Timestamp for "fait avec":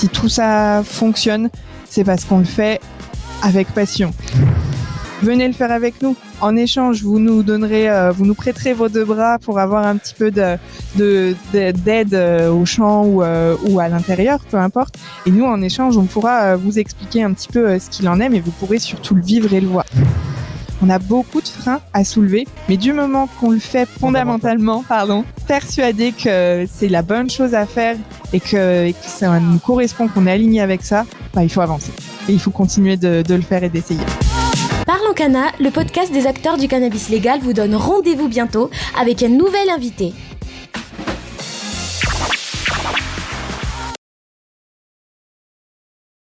2.46-3.68